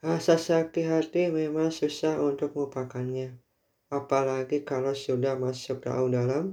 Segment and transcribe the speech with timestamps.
[0.00, 3.36] Rasa sakit hati memang susah untuk melupakannya,
[3.92, 6.44] apalagi kalau sudah masuk terlalu dalam,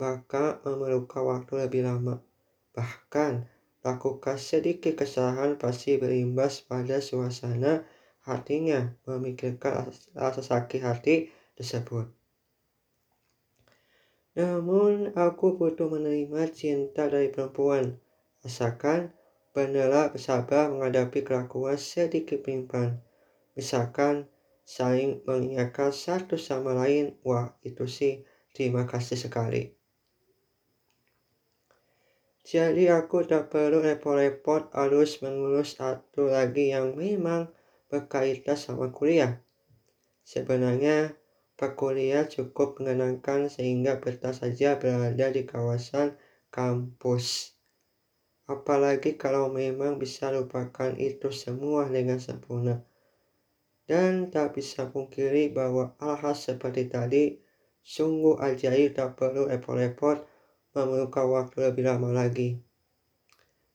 [0.00, 2.24] bahkan memerlukan waktu lebih lama.
[2.72, 3.44] Bahkan,
[3.84, 7.84] lakukan sedikit kesalahan pasti berimbas pada suasana
[8.24, 12.08] hatinya memikirkan rasa sakit hati tersebut.
[14.32, 18.00] Namun, aku butuh menerima cinta dari perempuan,
[18.48, 19.12] asalkan
[19.52, 22.98] benar bersabar menghadapi kelakuan sedikit penyimpan.
[23.52, 24.28] Misalkan,
[24.64, 28.24] saling mengingatkan satu sama lain, wah itu sih
[28.56, 29.76] terima kasih sekali.
[32.42, 37.52] Jadi aku tak perlu repot-repot harus mengurus satu lagi yang memang
[37.86, 39.38] berkaitan sama kuliah.
[40.26, 41.14] Sebenarnya
[41.62, 46.18] Perkuliah cukup menyenangkan sehingga betah saja berada di kawasan
[46.50, 47.54] kampus.
[48.52, 52.84] Apalagi kalau memang bisa lupakan itu semua dengan sempurna.
[53.88, 57.40] Dan tak bisa pungkiri bahwa hal-hal seperti tadi
[57.80, 60.20] sungguh ajaib tak perlu repot-repot
[60.76, 62.60] memerlukan waktu lebih lama lagi.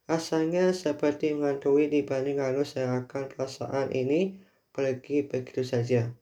[0.08, 4.40] Rasanya seperti mengantui dibanding harus serahkan perasaan ini
[4.72, 6.16] pergi begitu saja.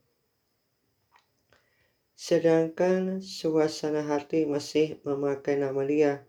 [2.16, 6.24] Sedangkan suasana hati masih memakai nama dia.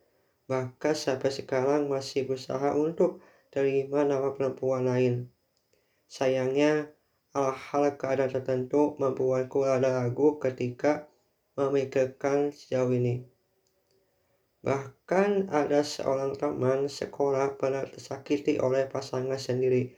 [0.47, 3.19] Bahkan sampai sekarang masih berusaha untuk
[3.51, 5.27] terima nama perempuan lain.
[6.07, 6.91] Sayangnya,
[7.35, 11.11] hal-hal keadaan tertentu membuatku rada ragu ketika
[11.59, 13.27] memikirkan sejauh ini.
[14.63, 19.93] Bahkan ada seorang teman sekolah pernah tersakiti oleh pasangan sendiri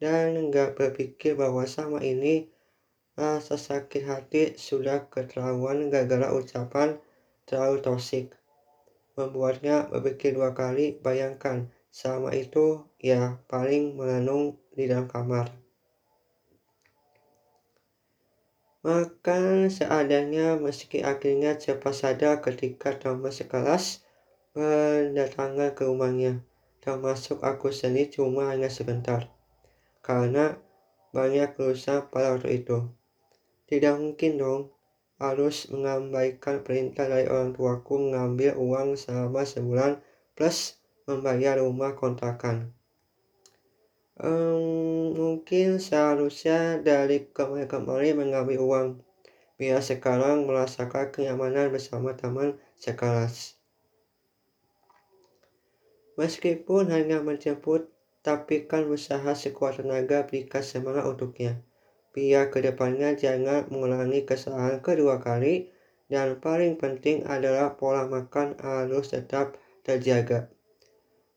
[0.00, 2.50] dan nggak berpikir bahwa sama ini
[3.12, 6.96] Rasa sakit hati sudah keterlaluan gara-gara ucapan
[7.44, 8.32] terlalu toksik.
[9.12, 15.52] Membuatnya berpikir dua kali, bayangkan sama itu ya paling merenung di dalam kamar.
[18.82, 24.02] Maka seadanya meski akhirnya cepat sadar ketika teman sekelas
[24.56, 26.42] berdatangan ke rumahnya.
[26.82, 29.30] Termasuk aku sendiri cuma hanya sebentar.
[30.02, 30.58] Karena
[31.14, 32.90] banyak urusan pada waktu itu.
[33.70, 34.74] Tidak mungkin dong
[35.22, 40.02] harus mengabaikan perintah dari orang tuaku mengambil uang selama sebulan
[40.34, 42.74] plus membayar rumah kontrakan.
[44.18, 48.86] Um, mungkin seharusnya dari kemarin-kemarin mengambil uang
[49.62, 53.54] biar sekarang merasakan kenyamanan bersama teman sekelas.
[56.18, 57.88] Meskipun hanya menjemput,
[58.20, 61.62] tapi kan usaha sekuat tenaga berikan semangat untuknya.
[62.12, 65.72] Biar ke depannya jangan mengulangi kesalahan kedua kali
[66.12, 70.52] dan paling penting adalah pola makan harus tetap terjaga.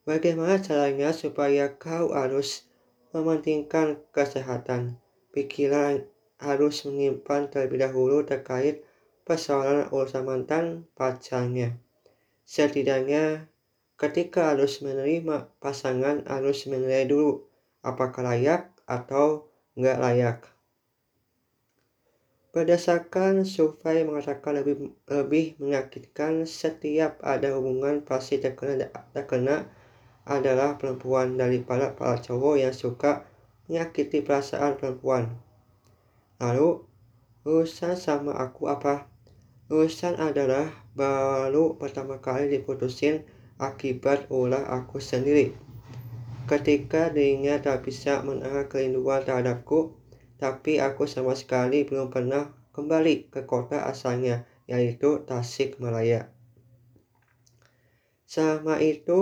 [0.04, 2.68] Bagaimana caranya supaya kau harus
[3.16, 5.00] mementingkan kesehatan?
[5.32, 6.04] Pikiran
[6.44, 8.84] harus menyimpan terlebih dahulu terkait
[9.24, 11.80] persoalan urusan mantan pacarnya.
[12.44, 13.48] Setidaknya
[13.96, 17.48] ketika harus menerima pasangan harus menilai dulu
[17.82, 19.50] apakah layak atau
[19.80, 20.55] nggak layak.
[22.56, 29.68] Berdasarkan survei mengatakan lebih lebih menyakitkan setiap ada hubungan pasti terkena terkena
[30.24, 33.28] adalah perempuan daripada para cowok yang suka
[33.68, 35.36] menyakiti perasaan perempuan.
[36.40, 36.80] Lalu,
[37.44, 39.12] urusan sama aku apa?
[39.68, 43.28] Urusan adalah baru pertama kali diputusin
[43.60, 45.52] akibat ulah aku sendiri.
[46.48, 50.05] Ketika dirinya tak bisa menahan kerinduan terhadapku,
[50.36, 56.28] tapi aku sama sekali belum pernah kembali ke kota asalnya, yaitu Tasik Malaya.
[58.28, 59.22] Sama itu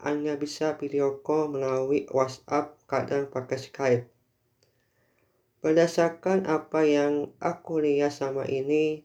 [0.00, 4.06] hanya bisa video call melalui WhatsApp, kadang pakai Skype.
[5.60, 9.02] Berdasarkan apa yang aku lihat sama ini,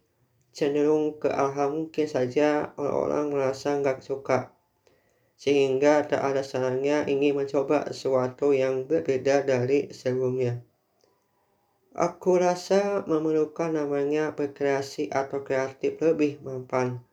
[0.55, 4.55] cenderung ke arah mungkin saja orang-orang merasa nggak suka.
[5.35, 10.61] Sehingga tak ada salahnya ingin mencoba sesuatu yang berbeda dari sebelumnya.
[11.91, 17.03] Aku rasa memerlukan namanya berkreasi atau kreatif lebih mempan,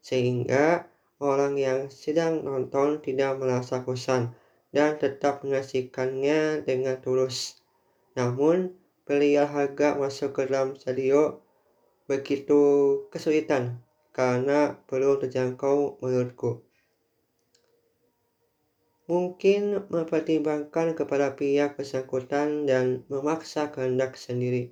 [0.00, 0.88] sehingga
[1.20, 4.32] orang yang sedang nonton tidak merasa bosan
[4.72, 7.60] dan tetap menyaksikannya dengan tulus.
[8.16, 8.72] Namun,
[9.04, 11.44] beliau harga masuk ke dalam studio
[12.08, 12.60] begitu
[13.12, 13.84] kesulitan
[14.16, 16.64] karena belum terjangkau menurutku
[19.10, 24.70] mungkin mempertimbangkan kepada pihak bersangkutan dan memaksa kehendak sendiri.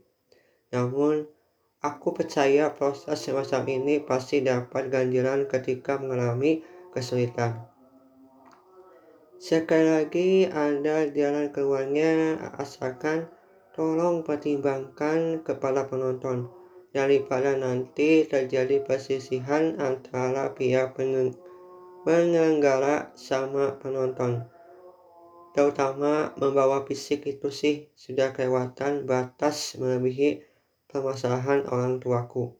[0.71, 1.27] Namun,
[1.83, 6.63] aku percaya proses semacam ini pasti dapat ganjaran ketika mengalami
[6.95, 7.67] kesulitan.
[9.41, 13.25] Sekali lagi ada jalan keluarnya asalkan
[13.73, 16.53] tolong pertimbangkan kepada penonton
[16.93, 20.93] daripada nanti terjadi persisihan antara pihak
[22.07, 24.49] penyelenggara sama penonton
[25.51, 30.47] terutama membawa fisik itu sih sudah kelewatan batas melebihi
[30.87, 32.55] permasalahan orang tuaku.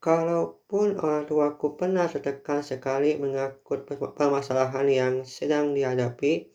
[0.00, 6.52] Kalaupun orang tuaku pernah tertekan sekali mengakut permasalahan yang sedang dihadapi,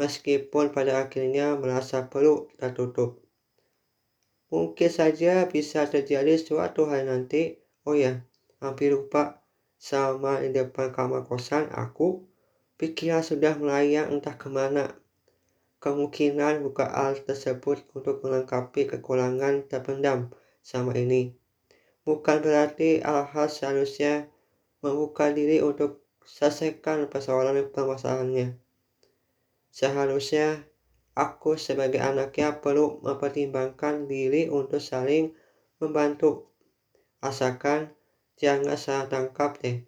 [0.00, 3.20] meskipun pada akhirnya merasa perlu tertutup.
[4.48, 8.24] Mungkin saja bisa terjadi suatu hari nanti, oh ya,
[8.64, 9.39] hampir lupa,
[9.80, 12.28] sama di depan kamar kosan aku,
[12.76, 14.92] pikiran sudah melayang entah ke mana.
[15.80, 20.28] Kemungkinan buka al tersebut untuk melengkapi kekurangan terpendam
[20.60, 21.40] sama ini
[22.10, 24.28] bukan berarti Al-Has seharusnya
[24.80, 28.56] membuka diri untuk selesaikan persoalan permasalahannya.
[29.70, 30.64] Seharusnya
[31.14, 35.36] aku sebagai anaknya perlu mempertimbangkan diri untuk saling
[35.78, 36.50] membantu.
[37.20, 37.92] Asalkan
[38.40, 39.84] jangan salah tangkap deh.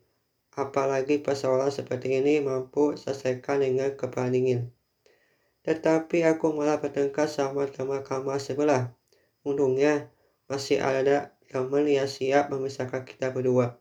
[0.53, 4.69] Apalagi persoalan seperti ini mampu selesaikan dengan kepala dingin.
[5.65, 8.93] Tetapi aku malah bertengkar sama teman kamar sebelah.
[9.41, 10.13] Untungnya
[10.45, 13.81] masih ada teman yang siap memisahkan kita berdua.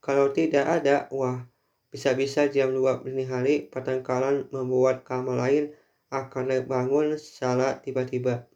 [0.00, 1.44] Kalau tidak ada, wah,
[1.92, 5.64] bisa-bisa jam 2 dini hari pertengkaran membuat kamar lain
[6.08, 8.48] akan bangun salah tiba-tiba.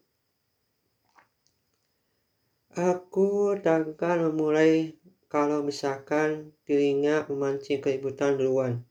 [2.73, 4.97] Aku takkan memulai
[5.33, 8.85] kalau misalkan dirinya memancing keributan duluan.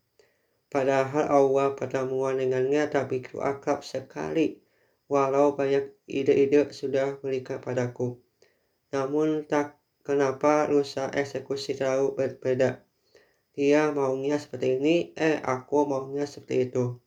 [0.73, 4.57] Padahal awal pertemuan dengannya tak begitu akrab sekali,
[5.05, 8.17] walau banyak ide-ide sudah berikan padaku.
[8.89, 12.81] Namun tak kenapa lusa eksekusi terlalu berbeda.
[13.53, 16.97] Dia maunya seperti ini, eh aku maunya seperti itu.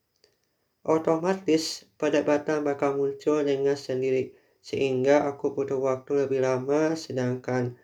[0.86, 4.30] Otomatis perdebatan bakal muncul dengan sendiri,
[4.62, 7.74] sehingga aku butuh waktu lebih lama, sedangkan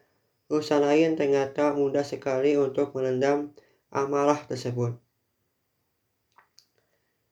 [0.50, 3.54] lusa lain ternyata mudah sekali untuk menendam
[3.94, 4.98] amarah tersebut.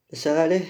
[0.08, 0.66] Terserah deh,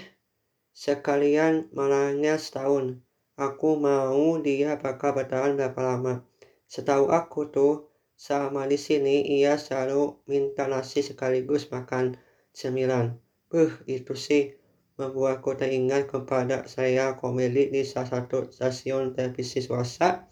[0.75, 2.99] sekalian malahnya setahun.
[3.39, 6.27] Aku mau dia bakal bertahan berapa lama.
[6.67, 7.75] Setahu aku tuh,
[8.19, 12.19] sama di sini ia selalu minta nasi sekaligus makan
[12.50, 13.15] sembilan.
[13.47, 14.59] Buh, itu sih
[14.99, 20.27] membuatku teringat kepada saya komedi di salah satu stasiun televisi swasta.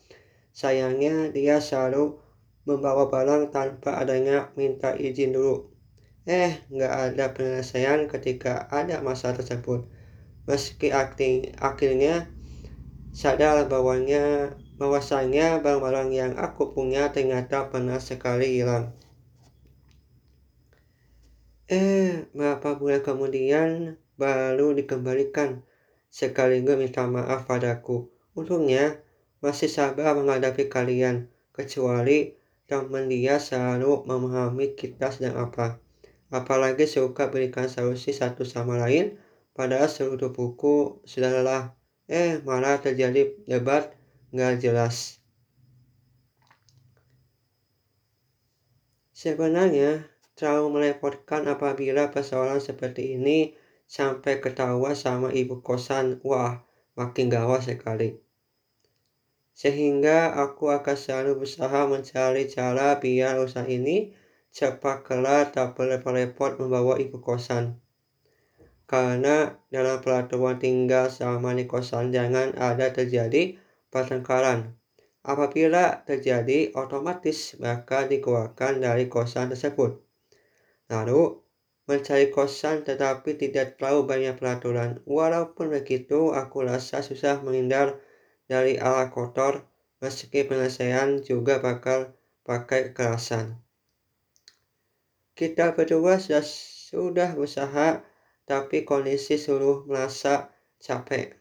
[0.57, 2.17] Sayangnya dia selalu
[2.65, 5.69] membawa barang tanpa adanya minta izin dulu.
[6.25, 9.85] Eh, nggak ada penyelesaian ketika ada masalah tersebut.
[10.49, 10.97] Meski
[11.61, 12.33] akhirnya
[13.13, 18.97] sadar bahwanya bahwasanya barang-barang yang aku punya ternyata pernah sekali hilang.
[21.69, 25.69] Eh, berapa bulan kemudian baru dikembalikan
[26.09, 28.09] sekaligus minta maaf padaku.
[28.33, 29.06] Untungnya
[29.47, 32.35] masih sabar menghadapi kalian, kecuali
[32.67, 35.79] teman dia selalu memahami kita sedang apa.
[36.35, 39.15] Apalagi suka berikan solusi satu sama lain,
[39.55, 41.65] padahal seluruh buku sudah lelah
[42.11, 43.95] eh malah terjadi debat
[44.35, 45.23] nggak jelas.
[49.15, 53.55] Sebenarnya terlalu merepotkan apabila persoalan seperti ini
[53.87, 56.19] sampai ketawa sama ibu kosan.
[56.27, 56.67] Wah,
[56.99, 58.26] makin gawat sekali.
[59.57, 64.13] Sehingga aku akan selalu berusaha mencari cara biar usaha ini
[64.53, 67.81] cepat kelar tak perlu repot membawa ibu kosan
[68.87, 73.59] karena dalam peraturan tinggal selama di kosan jangan ada terjadi
[73.91, 74.79] pertengkaran.
[75.27, 79.99] Apabila terjadi, otomatis bakal dikeluarkan dari kosan tersebut.
[80.87, 81.43] Lalu,
[81.91, 85.03] mencari kosan tetapi tidak terlalu banyak peraturan.
[85.03, 87.99] Walaupun begitu, aku rasa susah menghindar
[88.47, 89.67] dari alat kotor,
[89.99, 92.15] meski penyelesaian juga bakal
[92.47, 93.59] pakai kekerasan.
[95.37, 96.47] Kita berdua sudah,
[96.89, 98.01] sudah berusaha
[98.47, 101.35] tapi kondisi suruh merasa capek.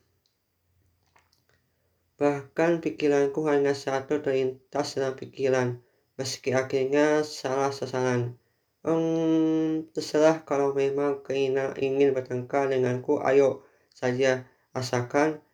[2.18, 5.80] Bahkan pikiranku hanya satu terlintas dalam pikiran,
[6.18, 8.40] meski akhirnya salah sasaran.
[8.82, 15.45] Hmm, terserah kalau memang keinginan ingin bertengkar denganku, ayo saja, asalkan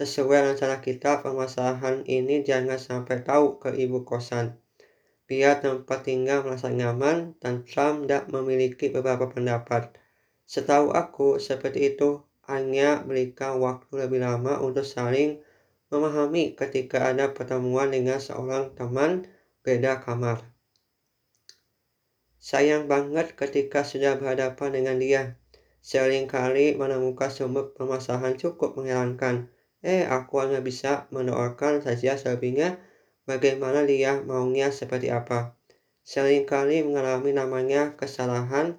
[0.00, 4.56] sesuai rencana kita permasalahan ini jangan sampai tahu ke ibu kosan.
[5.28, 9.92] Biar tempat tinggal merasa nyaman dan tidak memiliki beberapa pendapat.
[10.48, 15.44] Setahu aku seperti itu hanya berikan waktu lebih lama untuk saling
[15.92, 19.28] memahami ketika ada pertemuan dengan seorang teman
[19.60, 20.40] beda kamar.
[22.40, 25.22] Sayang banget ketika sudah berhadapan dengan dia.
[25.84, 29.52] Seringkali menemukan sumber permasalahan cukup mengherankan.
[29.80, 32.76] Eh, aku hanya bisa mendoakan saja selebihnya
[33.24, 35.56] bagaimana dia maunya seperti apa.
[36.04, 38.76] Seringkali mengalami namanya kesalahan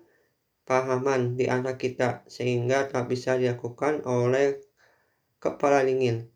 [0.70, 4.62] pahaman di antara kita sehingga tak bisa dilakukan oleh
[5.41, 6.29] kepala dingin.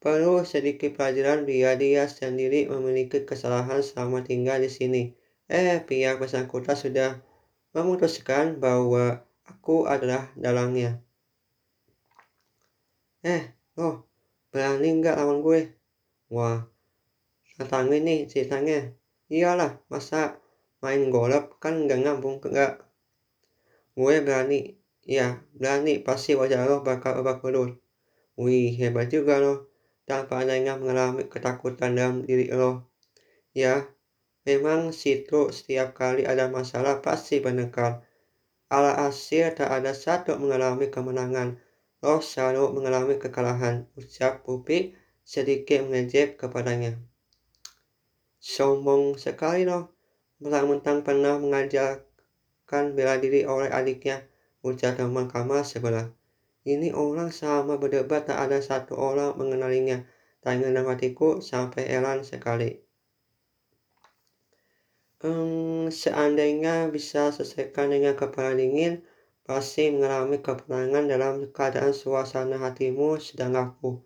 [0.00, 5.02] Perlu sedikit pelajaran biar dia sendiri memiliki kesalahan selama tinggal di sini.
[5.44, 7.20] Eh, pihak bersangkutan sudah
[7.76, 11.04] memutuskan bahwa aku adalah dalangnya.
[13.20, 14.08] Eh, lo
[14.50, 15.60] berani nggak lawan gue?
[16.34, 16.66] Wah,
[17.58, 18.94] tantangin nih ceritanya.
[19.30, 20.42] Iyalah, masa
[20.82, 22.82] main golf kan nggak ngambung nggak?
[23.94, 24.74] Gue berani,
[25.06, 27.78] ya berani pasti wajah lo bakal babak belur.
[28.40, 29.70] Wih, hebat juga lo
[30.08, 32.90] tanpa adanya mengalami ketakutan dalam diri lo.
[33.54, 33.86] Ya,
[34.46, 38.02] memang situ setiap kali ada masalah pasti menekal.
[38.70, 41.58] Alhasil tak ada satu mengalami kemenangan.
[42.00, 46.96] Lo selalu mengalami kekalahan, ucap Pupi sedikit mengejek kepadanya.
[48.40, 49.92] Sombong sekali lo,
[50.40, 54.24] mentang-mentang pernah mengajarkan bela diri oleh adiknya,
[54.64, 56.08] ucap teman kamar sebelah.
[56.64, 60.04] Ini orang sama berdebat tak ada satu orang mengenalinya.
[60.40, 62.80] Tanya dalam hatiku sampai heran sekali.
[65.20, 69.04] Hmm, seandainya bisa selesaikan dengan kepala dingin,
[69.50, 73.98] pasti mengalami kemenangan dalam keadaan suasana hatimu sedang aku.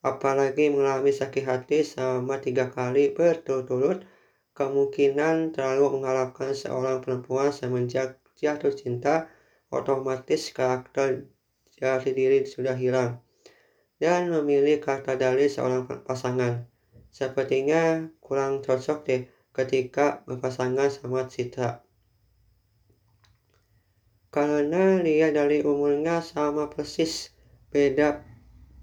[0.00, 4.08] Apalagi mengalami sakit hati selama tiga kali berturut-turut,
[4.56, 9.28] kemungkinan terlalu mengharapkan seorang perempuan semenjak jatuh cinta,
[9.68, 11.28] otomatis karakter
[11.76, 13.20] jati diri sudah hilang
[14.00, 16.64] dan memilih kata dari seorang pasangan.
[17.12, 19.22] Sepertinya kurang cocok deh
[19.52, 21.85] ketika berpasangan sama Citra.
[24.36, 27.32] Karena dia dari umurnya sama persis,
[27.72, 28.20] beda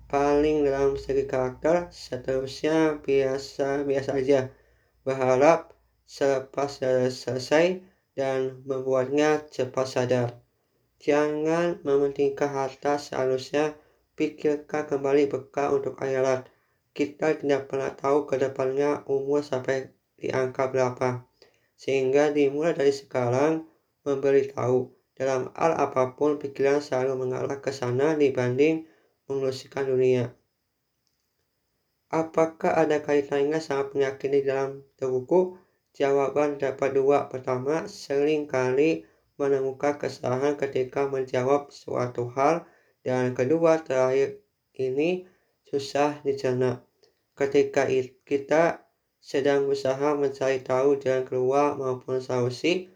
[0.09, 4.49] paling dalam segi karakter, seterusnya biasa-biasa aja.
[5.05, 5.77] Berharap
[6.09, 6.81] selepas
[7.13, 7.85] selesai
[8.17, 10.29] dan membuatnya cepat sadar.
[10.97, 13.77] Jangan mementingkan harta seharusnya
[14.17, 16.49] pikirkan kembali bekal untuk akhirat.
[16.97, 21.29] Kita tidak pernah tahu ke depannya umur sampai di angka berapa.
[21.77, 23.69] Sehingga dimulai dari sekarang
[24.01, 28.85] memberitahu dalam hal apa pun pikiran selalu mengarah ke sana dibanding
[29.29, 30.33] mengusikan dunia.
[32.13, 35.57] Apakah ada kaitannya sama penyakit di dalam tubuhku?
[35.93, 37.29] Jawaban dapat dua.
[37.29, 39.05] Pertama, sering kali
[39.37, 42.65] menemukan kesalahan ketika menjawab suatu hal
[43.01, 44.41] dan kedua terakhir
[44.77, 45.25] ini
[45.65, 46.85] susah dicerna
[47.33, 47.89] ketika
[48.29, 48.85] kita
[49.17, 52.92] sedang berusaha mencari tahu jalan keluar maupun solusi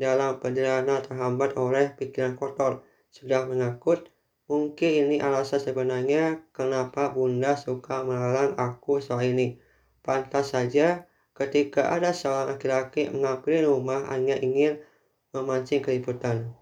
[0.00, 2.80] dalam perjalanan terhambat oleh pikiran kotor
[3.12, 4.08] sudah menakut
[4.48, 9.60] mungkin ini alasan sebenarnya kenapa bunda suka melarang aku soal ini
[10.00, 11.04] pantas saja
[11.36, 14.76] ketika ada seorang laki-laki menghampiri rumah hanya ingin
[15.32, 16.52] memancing keributan.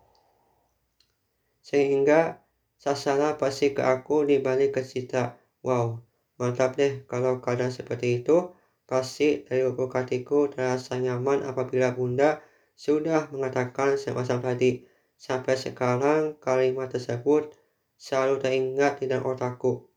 [1.64, 2.40] Sehingga
[2.78, 5.34] sasaran pasti ke aku di balik ke Citra.
[5.66, 6.06] Wow,
[6.38, 8.54] mantap deh kalau keadaan seperti itu.
[8.88, 12.40] Pasti dari lubuk hatiku terasa nyaman apabila bunda
[12.78, 14.86] sudah mengatakan semacam tadi.
[15.18, 17.50] Sampai sekarang kalimat tersebut
[17.98, 19.90] selalu teringat di dalam otakku.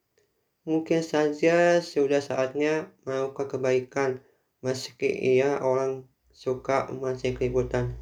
[0.65, 4.09] Mungkin saja sudah saatnya melakukan kebaikan
[4.65, 7.93] meski ia orang suka memancing keributan.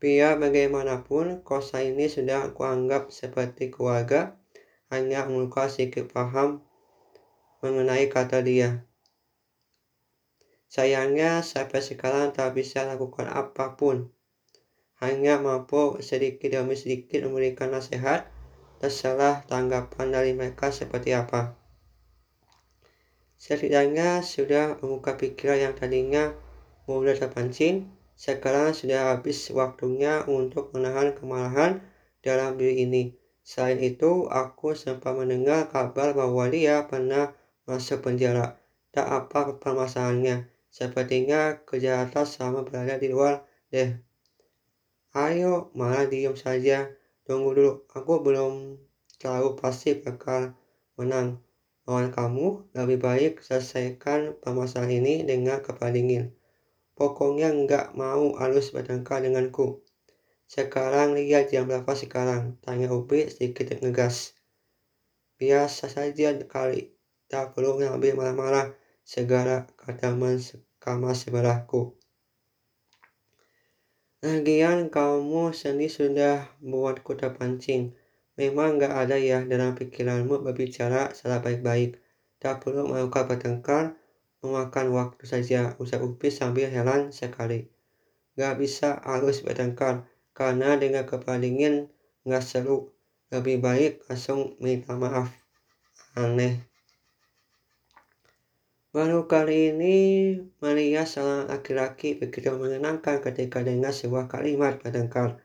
[0.00, 4.40] Biar bagaimanapun, kosa ini sudah aku anggap seperti keluarga,
[4.88, 6.64] hanya mengukur sedikit paham
[7.60, 8.87] mengenai kata dia.
[10.68, 14.12] Sayangnya sampai sekarang tak bisa lakukan apa pun.
[15.00, 18.28] Hanya mampu sedikit demi sedikit memberikan nasihat,
[18.76, 21.56] terserah tanggapan dari mereka seperti apa.
[23.40, 26.36] Setidaknya sudah membuka pikiran yang tadinya
[26.84, 31.80] mudah terpancing, sekarang sudah habis waktunya untuk menahan kemarahan
[32.20, 33.14] dalam diri ini.
[33.40, 37.32] Selain itu, aku sempat mendengar kabar bahwa dia pernah
[37.64, 38.60] masuk penjara.
[38.92, 40.57] Tak apa permasalahannya.
[40.78, 43.42] Sepertinya kejahatan sama berada di luar
[43.74, 43.98] deh.
[45.10, 46.94] Ayo, malah diem saja.
[47.26, 48.78] Tunggu dulu, aku belum
[49.18, 50.54] tahu pasti bakal
[50.94, 51.42] menang.
[51.82, 56.30] Lawan kamu, lebih baik selesaikan permasalahan ini dengan kepala dingin.
[56.94, 59.82] Pokoknya nggak mau halus bertengkar denganku.
[60.46, 62.54] Sekarang lihat jam berapa sekarang?
[62.62, 64.38] Tanya Upi sedikit ngegas.
[65.42, 66.94] Biasa saja kali.
[67.26, 68.78] Tak perlu ngambil marah-marah.
[69.02, 70.14] Segala kata
[70.78, 71.98] kamar sebelahku.
[74.18, 77.94] Lagian kamu sendiri sudah buatku terpancing.
[78.34, 82.02] Memang gak ada ya dalam pikiranmu berbicara secara baik-baik.
[82.42, 83.84] Tak perlu melakukan bertengkar,
[84.42, 87.70] memakan waktu saja, usah upis sambil heran sekali.
[88.34, 91.90] Gak bisa harus bertengkar, karena dengan kepala dingin
[92.26, 92.94] gak seru.
[93.30, 95.30] Lebih baik langsung minta maaf.
[96.18, 96.67] Aneh.
[98.88, 99.96] Baru kali ini
[100.64, 105.44] melihat seorang laki-laki begitu menyenangkan ketika dengar sebuah kalimat bertengkar.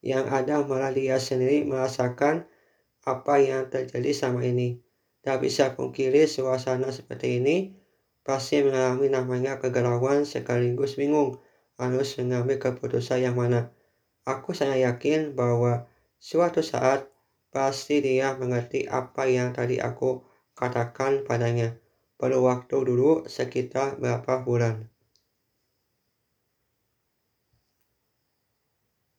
[0.00, 2.48] Yang ada malah dia sendiri merasakan
[3.04, 4.80] apa yang terjadi sama ini.
[5.20, 7.76] Tak bisa pungkiri suasana seperti ini
[8.24, 11.36] pasti mengalami namanya kegalauan sekaligus bingung
[11.76, 13.76] harus mengambil keputusan yang mana.
[14.24, 15.84] Aku sangat yakin bahwa
[16.16, 17.12] suatu saat
[17.52, 20.24] pasti dia mengerti apa yang tadi aku
[20.56, 21.76] katakan padanya.
[22.20, 24.99] Perlu waktu dulu sekitar berapa bulan.